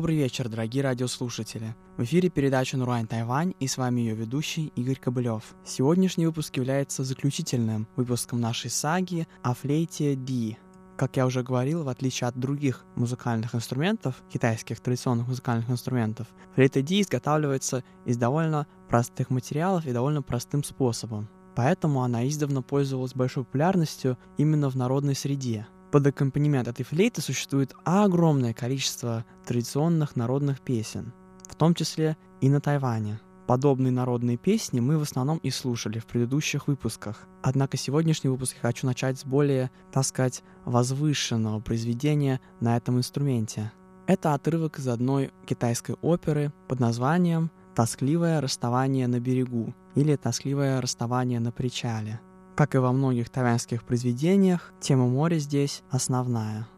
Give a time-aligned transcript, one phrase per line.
[0.00, 1.76] Добрый вечер, дорогие радиослушатели.
[1.98, 5.54] В эфире передача «Нурайн Тайвань» и с вами ее ведущий Игорь Кобылев.
[5.62, 10.56] Сегодняшний выпуск является заключительным выпуском нашей саги о флейте Ди.
[10.96, 16.80] Как я уже говорил, в отличие от других музыкальных инструментов, китайских традиционных музыкальных инструментов, флейта
[16.80, 21.28] Ди изготавливается из довольно простых материалов и довольно простым способом.
[21.54, 27.74] Поэтому она издавна пользовалась большой популярностью именно в народной среде– под аккомпанемент этой флейты существует
[27.84, 31.12] огромное количество традиционных народных песен,
[31.48, 33.20] в том числе и на Тайване.
[33.46, 37.26] Подобные народные песни мы в основном и слушали в предыдущих выпусках.
[37.42, 43.72] Однако сегодняшний выпуск я хочу начать с более, так сказать, возвышенного произведения на этом инструменте.
[44.06, 51.40] Это отрывок из одной китайской оперы под названием «Тоскливое расставание на берегу» или «Тоскливое расставание
[51.40, 52.20] на причале».
[52.60, 56.68] Как и во многих тайваньских произведениях, тема моря здесь основная.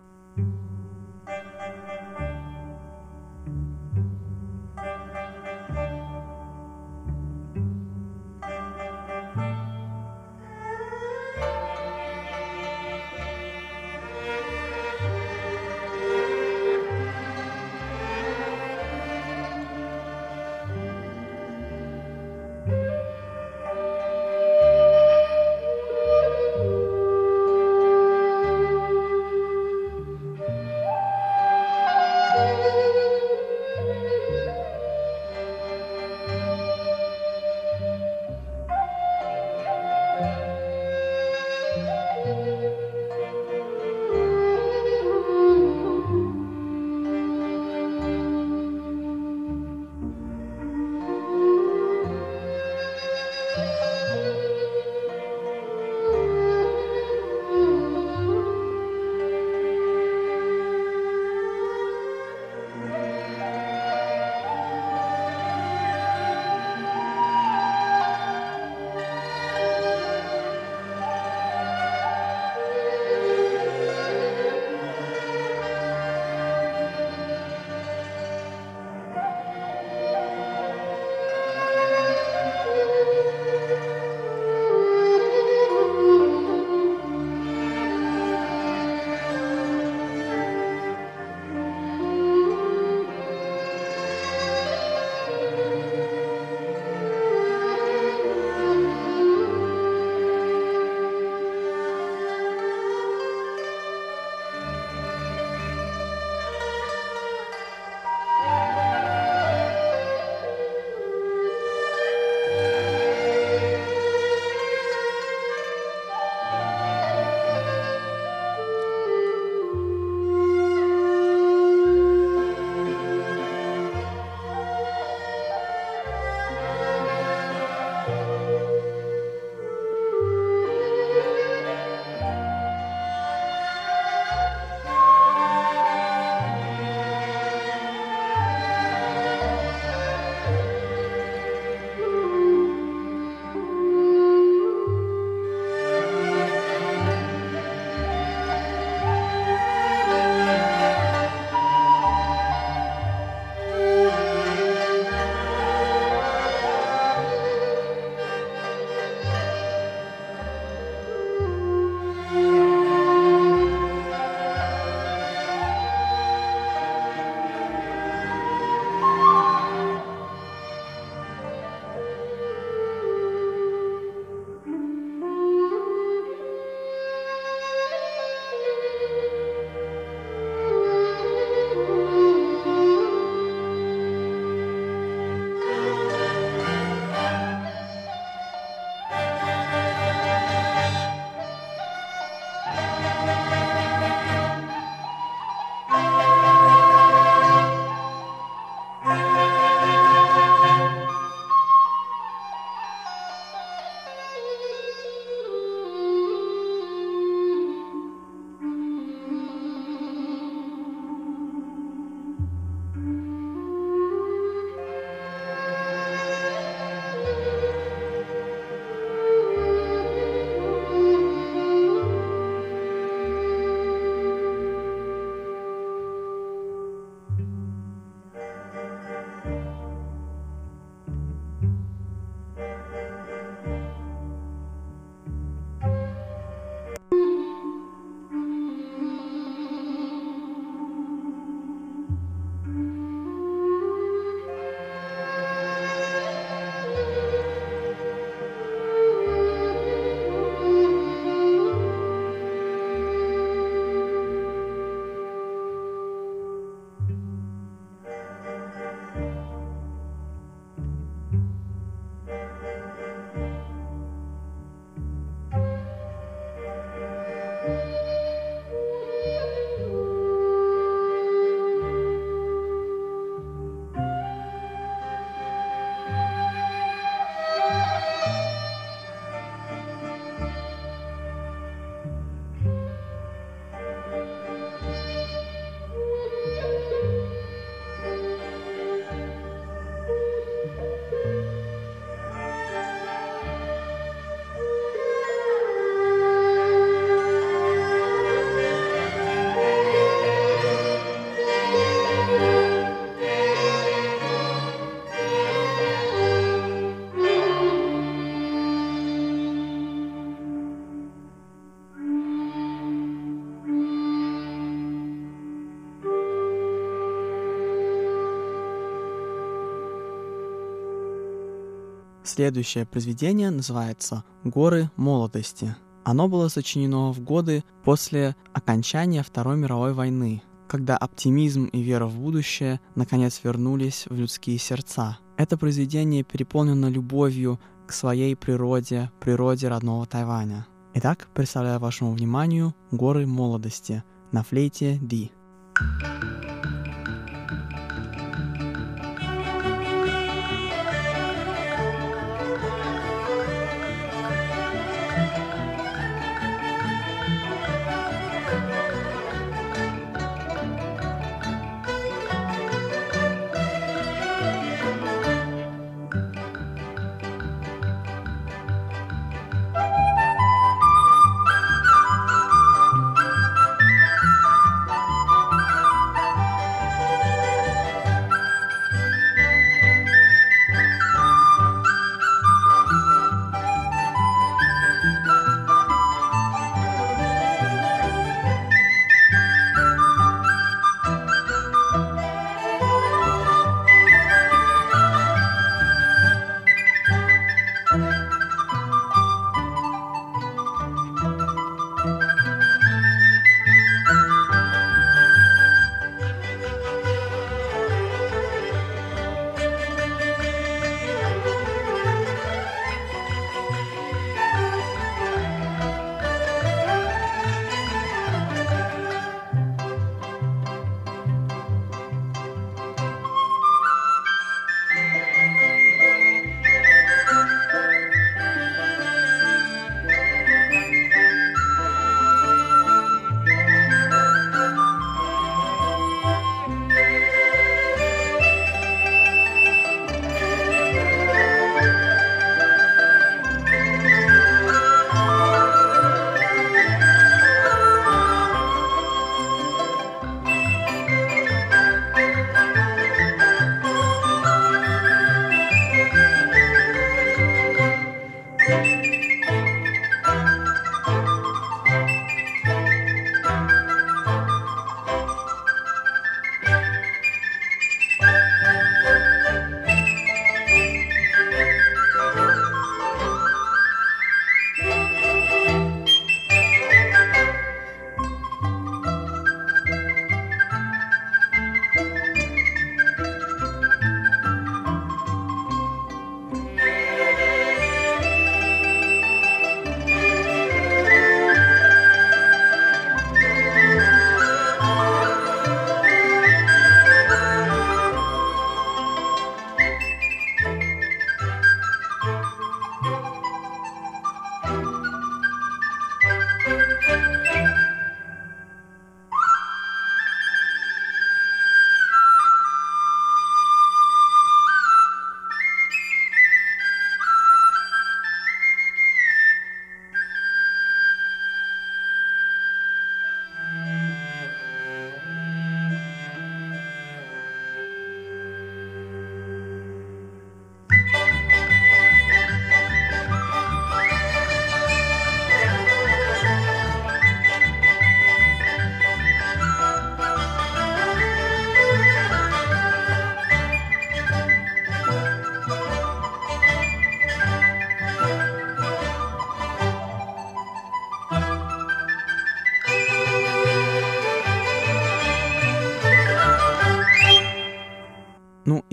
[322.33, 325.77] Следующее произведение называется «Горы молодости».
[326.03, 332.19] Оно было сочинено в годы после окончания Второй мировой войны, когда оптимизм и вера в
[332.19, 335.19] будущее наконец вернулись в людские сердца.
[335.37, 340.67] Это произведение переполнено любовью к своей природе, природе родного Тайваня.
[340.95, 344.03] Итак, представляю вашему вниманию «Горы молодости»
[344.33, 345.31] на флейте Ди.
[345.75, 346.82] thank you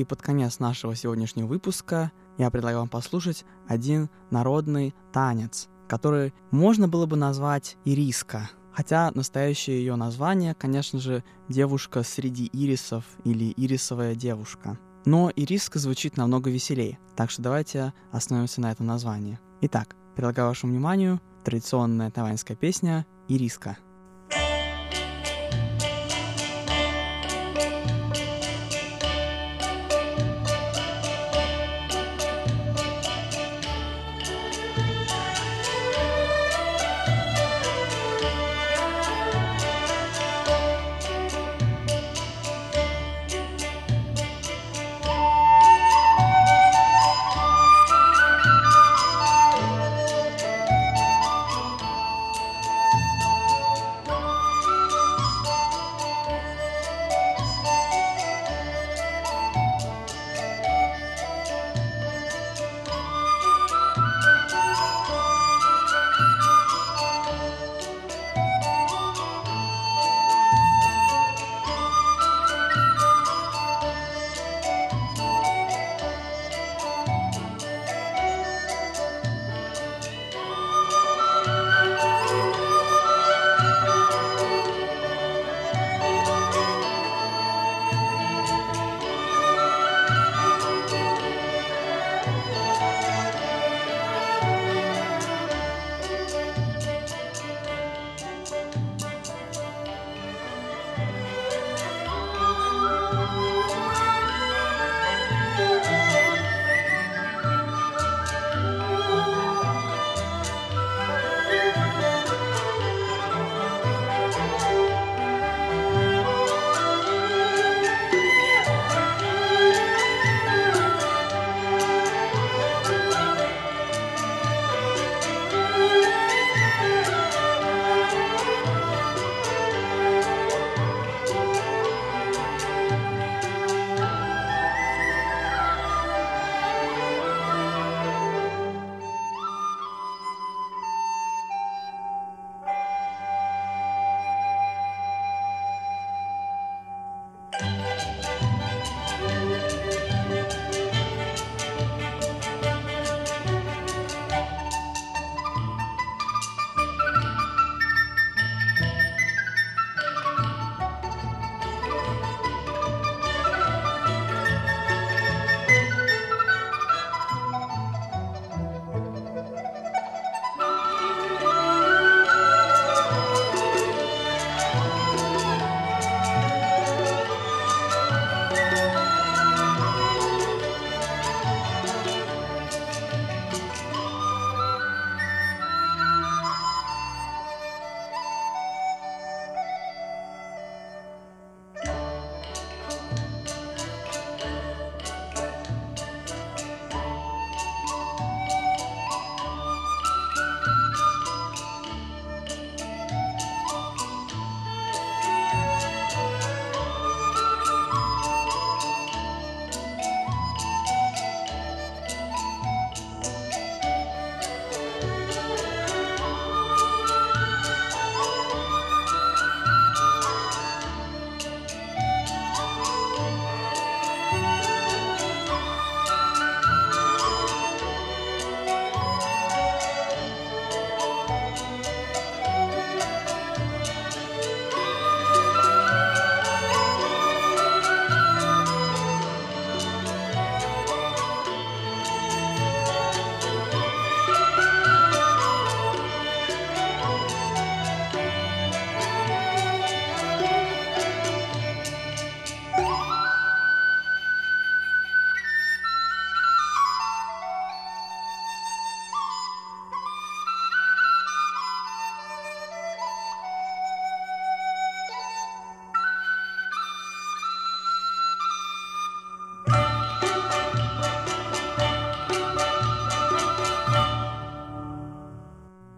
[0.10, 7.06] под конец нашего сегодняшнего выпуска я предлагаю вам послушать один народный танец, который можно было
[7.06, 8.50] бы назвать ириска.
[8.74, 14.78] Хотя настоящее ее название, конечно же, девушка среди ирисов или ирисовая девушка.
[15.06, 19.40] Но ириска звучит намного веселее, так что давайте остановимся на этом названии.
[19.62, 23.78] Итак, предлагаю вашему вниманию традиционная тайваньская песня «Ириска».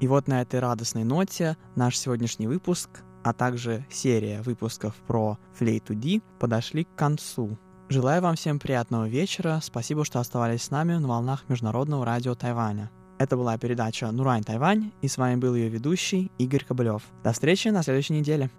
[0.07, 2.89] Вот на этой радостной ноте наш сегодняшний выпуск,
[3.23, 7.57] а также серия выпусков про флейту D подошли к концу.
[7.89, 9.59] Желаю вам всем приятного вечера.
[9.61, 12.89] Спасибо, что оставались с нами на волнах Международного радио Тайваня.
[13.19, 17.03] Это была передача «Нурайн Тайвань», и с вами был ее ведущий Игорь Кобылев.
[17.23, 18.49] До встречи на следующей неделе.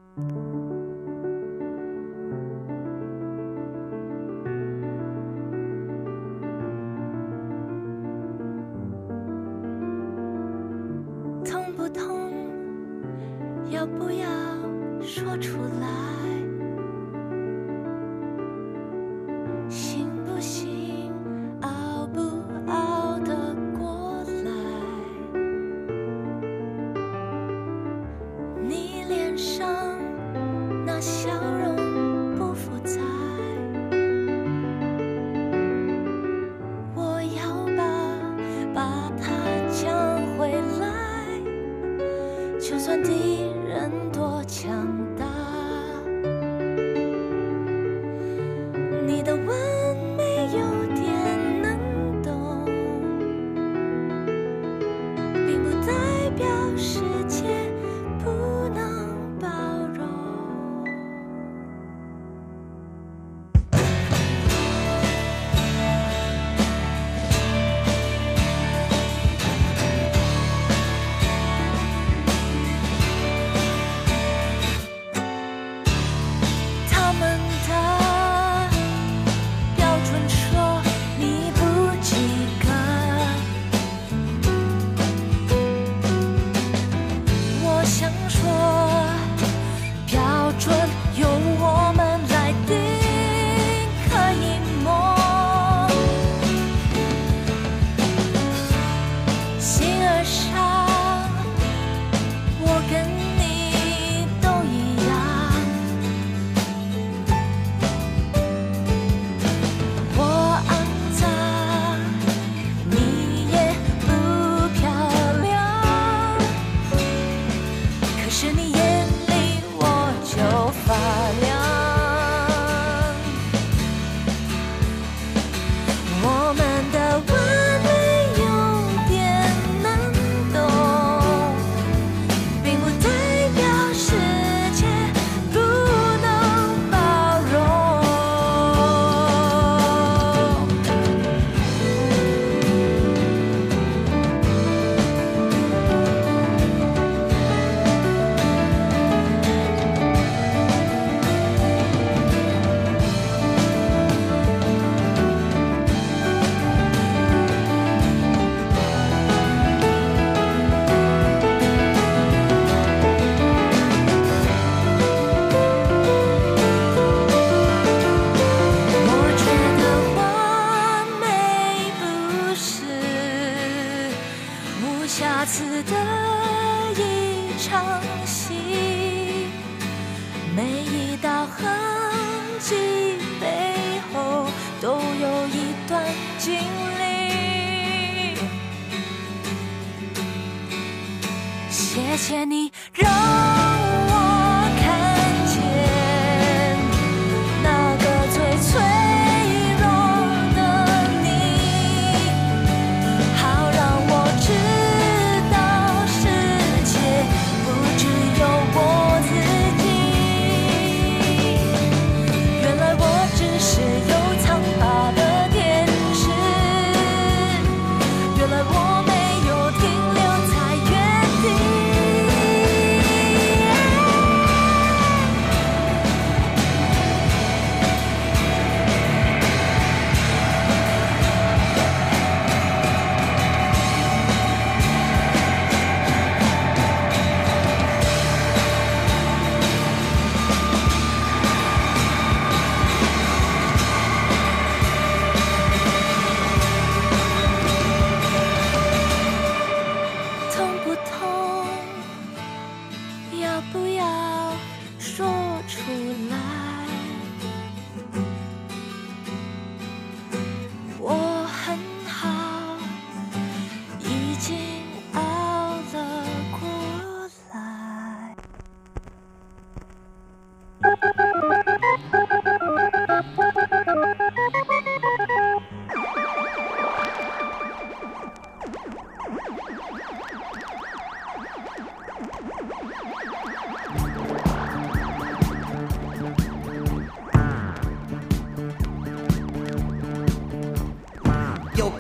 [192.23, 192.72] 欠你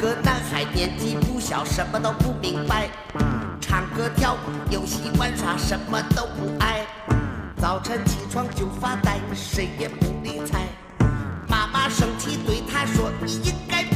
[0.03, 2.88] 个男孩年纪不小，什么都不明白，
[3.61, 4.38] 唱歌跳舞、
[4.69, 6.85] 游戏玩耍，什么都不爱。
[7.57, 10.67] 早晨起床就发呆，谁也不理睬。
[11.49, 13.95] 妈妈生气对他说：“你应该不？”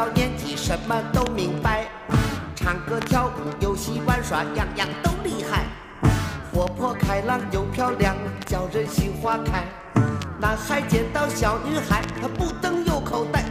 [0.00, 1.86] 小年纪什么都明白，
[2.56, 5.66] 唱歌跳舞、游戏玩耍，样样都厉害，
[6.50, 9.62] 活泼开朗又漂亮，叫人心花开。
[10.40, 13.44] 男孩见到小女孩，他不等有口袋，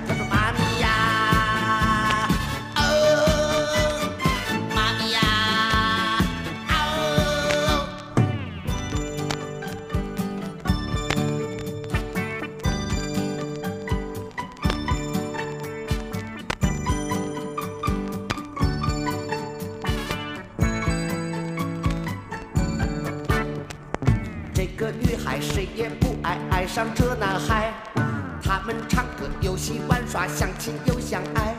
[30.11, 31.53] 耍，相亲又相爱。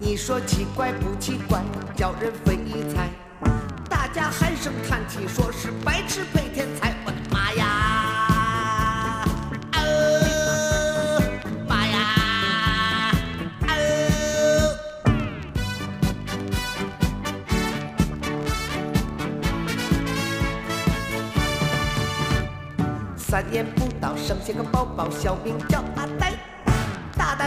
[0.00, 1.62] 你说奇怪不奇怪？
[1.94, 2.58] 叫人费
[2.92, 3.08] 猜。
[3.88, 6.92] 大家唉声叹气，说是白痴配天才。
[7.06, 9.24] 我的妈呀！
[9.74, 11.22] 哦，
[11.68, 13.12] 妈呀！
[13.68, 13.70] 哦。
[23.16, 26.27] 三年不到生下个宝宝，小名叫阿呆。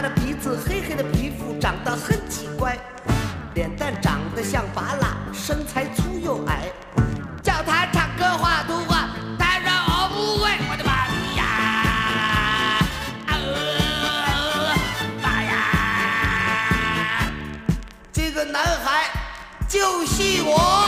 [0.02, 2.76] 大大的鼻子，黑黑的皮肤，长得很奇怪，
[3.54, 6.64] 脸蛋长得像巴拉，身材粗又矮。
[7.40, 10.50] 叫他唱歌画图画，他说我不会。
[10.68, 11.44] 我的妈呀！
[13.28, 14.74] 哦，
[15.22, 15.54] 妈呀！
[18.12, 19.08] 这个男孩
[19.68, 20.81] 就是我，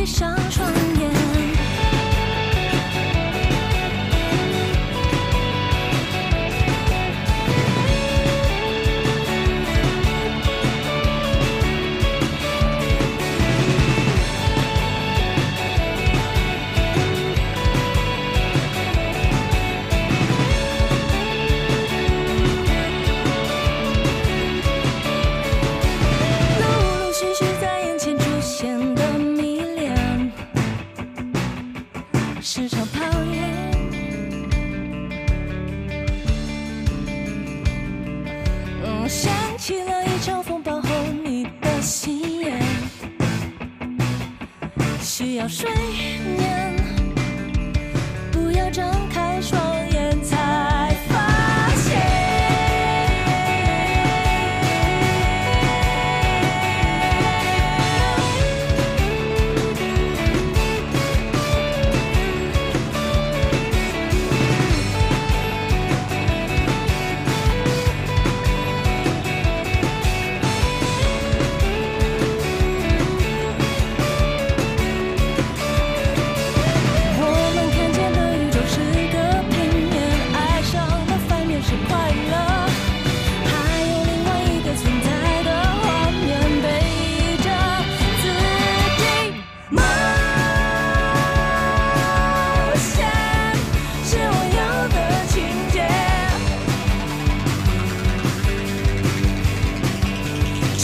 [0.00, 0.39] 悲伤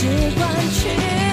[0.07, 1.26] 不管去